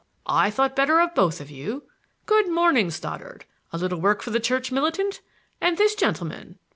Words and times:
I 0.25 0.49
thought 0.49 0.75
better 0.75 0.99
of 0.99 1.13
both 1.13 1.39
of 1.39 1.51
you. 1.51 1.83
Good 2.25 2.49
morning, 2.49 2.89
Stoddard! 2.89 3.45
A 3.71 3.77
little 3.77 4.01
work 4.01 4.23
for 4.23 4.31
the 4.31 4.39
Church 4.39 4.71
militant! 4.71 5.21
And 5.61 5.77
this 5.77 5.93
gentleman?" 5.93 6.57